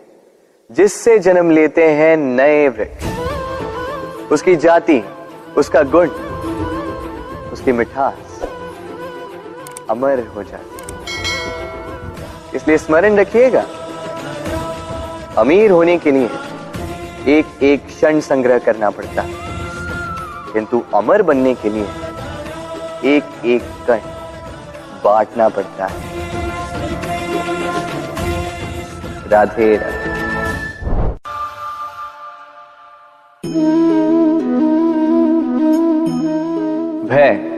[0.72, 3.06] जिससे जन्म लेते हैं नए वृक्ष।
[4.32, 5.04] उसकी जाति,
[5.58, 6.08] उसका गुण,
[7.54, 8.33] उसकी मिठास।
[9.94, 10.70] अमर हो जाती
[12.56, 13.64] इसलिए स्मरण रखिएगा,
[15.38, 16.30] अमीर होने के लिए
[17.28, 19.34] एक एक क्षण संग्रह करना पड़ता है।
[20.54, 21.88] किंतु अमर बनने के लिए
[23.06, 24.00] एक एक कण
[25.04, 26.02] बांटना पड़ता है।
[29.28, 30.14] राधे राधे।
[37.10, 37.53] भय।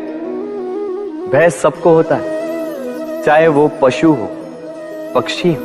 [1.32, 4.28] भय सबको होता है। चाहे वो पशु हो,
[5.16, 5.64] पक्षी हो,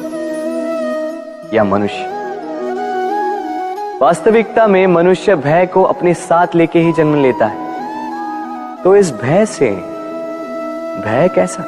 [1.54, 2.06] या मनुष्य।
[4.02, 7.58] वास्तविकता में मनुष्य भय को अपने साथ लेके ही जन्म लेता है।
[8.84, 9.70] तो इस भय से
[11.04, 11.64] भय कैसा?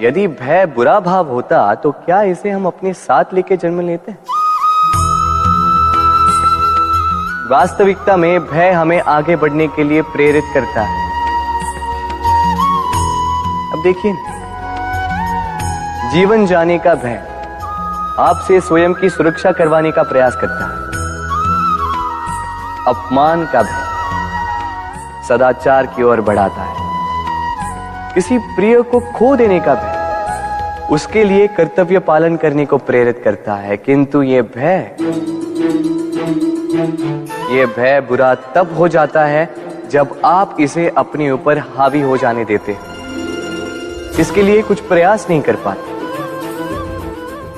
[0.00, 4.18] यदि भय बुरा भाव होता तो क्या इसे हम अपने साथ लेके जन्म लेते हैं?
[7.50, 11.05] वास्तविकता में भय हमें आगे बढ़ने के लिए प्रेरित करता है।
[13.86, 14.12] देखिए
[16.12, 17.16] जीवन जाने का भय
[18.18, 20.84] आपसे स्वयं की सुरक्षा करवाने का प्रयास करता है।
[22.86, 23.84] अपमान का भय
[25.28, 31.98] सदाचार की ओर बढ़ाता है। किसी प्रिय को खो देने का भय उसके लिए कर्तव्य
[32.00, 34.96] पालन करने को प्रेरित करता है, किंतु यह भय
[37.50, 39.48] यह भय बुरा तब हो जाता है
[39.90, 42.95] जब आप इसे अपने ऊपर हावी हो जाने देते हैं।
[44.20, 45.94] इसके लिए कुछ प्रयास नहीं कर पाते।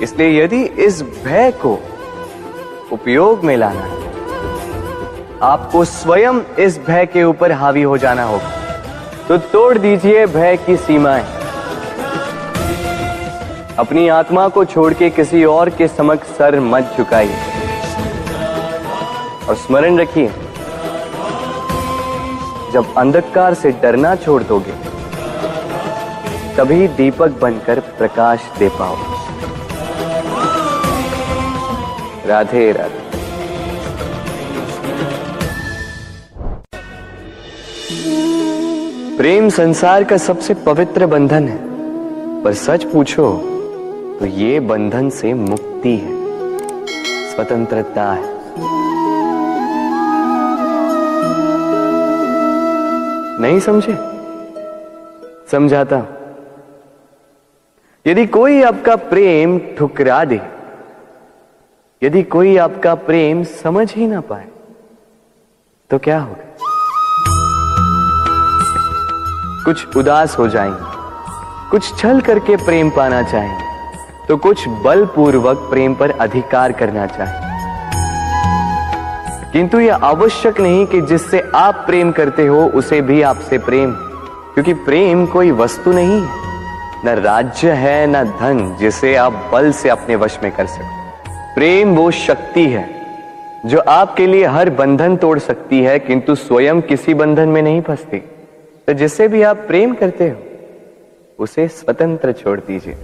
[0.03, 1.77] इसलिए यदि इस भय को
[2.91, 3.97] उपयोग में लाना है,
[5.43, 8.51] आपको स्वयं इस भय के ऊपर हावी हो जाना होगा।
[9.27, 11.25] तो तोड़ दीजिए भय की सीमाएँ।
[13.79, 17.37] अपनी आत्मा को छोड़ के किसी और के समक्ष सर मत झुकाइए
[19.47, 20.27] और स्मरण रखिए,
[22.73, 24.88] जब अंधकार से डरना छोड़ दोगे
[26.59, 28.95] तभी दीपक बनकर प्रकाश दे पाओ।
[32.27, 32.99] राधे राधे।
[39.17, 41.57] प्रेम संसार का सबसे पवित्र बंधन है।
[42.43, 43.31] पर सच पूछो
[44.19, 46.13] तो ये बंधन से मुक्ति है।
[47.35, 48.37] स्वतंत्रता है।
[53.41, 53.97] नहीं समझे?
[55.51, 56.18] समझाता हूँ।
[58.05, 60.39] यदि कोई आपका प्रेम ठुकरा दे,
[62.01, 64.47] यदि कोई आपका प्रेम समझ ही ना पाए
[65.89, 66.45] तो क्या होगा?
[69.65, 70.85] कुछ उदास हो जाएँगे,
[71.71, 73.67] कुछ छल करके प्रेम पाना चाहेंगे
[74.27, 77.47] तो कुछ बलपूर्वक प्रेम पर अधिकार करना चाहेंगे।
[79.51, 83.91] किंतु यह आवश्यक नहीं कि जिससे आप प्रेम करते हो, उसे भी आपसे प्रेम,
[84.53, 86.48] क्योंकि प्रेम कोई वस्तु नहीं है।
[87.05, 90.99] न राज्य है, न धन, जिसे आप बल से अपने वश में कर सको।
[91.55, 92.89] प्रेम वो शक्ति है,
[93.65, 98.17] जो आपके लिए हर बंधन तोड़ सकती है, किंतु स्वयं किसी बंधन में नहीं फंसती।
[98.87, 100.35] तो जिससे भी आप प्रेम करते हो,
[101.39, 102.97] उसे स्वतंत्र छोड़ दीजिए।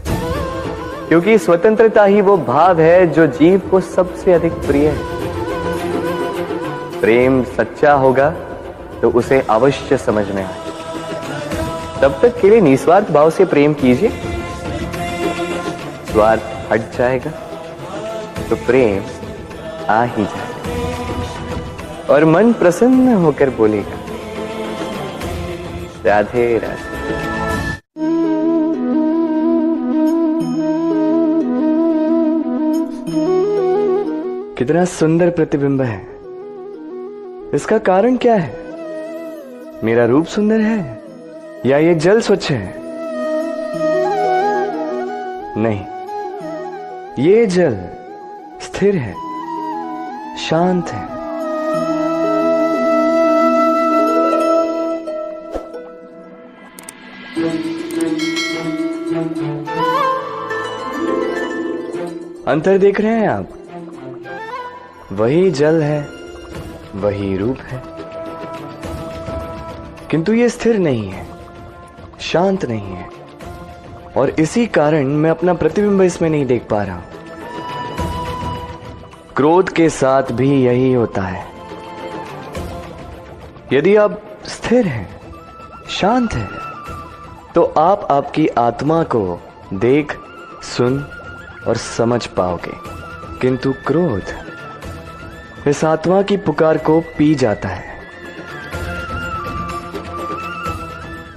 [1.08, 5.16] क्योंकि स्वतंत्रता ही वो भाव है, जो जीव को सबसे अधिक प्रिय है।
[7.02, 8.34] प्रेम सच्चा होगा
[9.02, 10.65] तो उसे अवश्य समझ में आए
[12.02, 14.10] तब तक के लिए निस्वार्थ भाव से प्रेम कीजिए।
[16.06, 17.32] स्वार्थ हट जाएगा
[18.50, 19.04] तो प्रेम
[19.90, 23.98] आ ही जाएगा। और मन प्रसन्न होकर बोलेगा,
[26.06, 26.94] राधे राधे।
[34.58, 36.02] कितना सुंदर प्रतिबिंब है।
[37.54, 38.54] इसका कारण क्या है?
[39.84, 41.05] मेरा रूप सुंदर है?
[41.66, 42.74] या ये जल स्वच्छ है?
[45.58, 45.86] नहीं।
[47.20, 47.78] ये जल
[48.62, 49.14] स्थिर है,
[50.38, 51.16] शांत है।
[62.48, 63.50] अंतर देख रहे हैं आप?
[65.12, 66.10] वही जल है,
[66.96, 67.84] वही रूप है।
[70.12, 71.35] किंतु ये स्थिर नहीं है।
[72.36, 73.10] शांत नहीं है।
[74.18, 77.02] और इसी कारण मैं अपना प्रतिबिंब इसमें नहीं देख पा रहा।
[79.36, 81.48] क्रोध के साथ भी यही होता है।
[83.74, 85.22] यदि आप स्थिर हैं,
[85.90, 86.50] शांत हैं
[87.56, 89.42] तो आप आपकी आत्मा को
[89.74, 90.18] देख,
[90.64, 91.06] सुन
[91.68, 92.74] और समझ पाओगे।
[93.42, 94.24] किंतु क्रोध
[95.68, 97.95] इस आत्मा की पुकार को पी जाता है।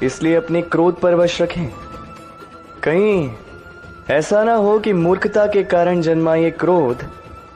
[0.03, 1.69] इसलिए अपने क्रोध पर वश रखें।
[2.83, 3.31] कहीं
[4.11, 7.05] ऐसा ना हो कि मूर्खता के कारण जन्मा ये क्रोध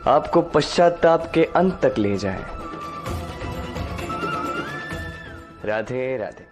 [0.07, 2.45] आपको पश्चाताप के अंत तक ले जाए।
[5.65, 6.52] राधे राधे।